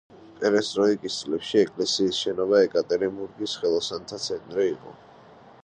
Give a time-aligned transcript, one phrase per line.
[0.37, 4.99] პერესტროიკის წლებში ეკლესიის შენობა ეკატერინბურგის ხელოსანთა ცენტრი იყო.